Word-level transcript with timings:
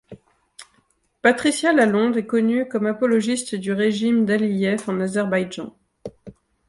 Patricia 1.21 1.73
Lalonde 1.73 2.17
est 2.17 2.25
connue 2.25 2.67
comme 2.67 2.87
apologiste 2.87 3.53
du 3.53 3.71
régime 3.71 4.25
d'Aliyev 4.25 4.89
en 4.89 4.99
Azerbaïdjan. 4.99 5.77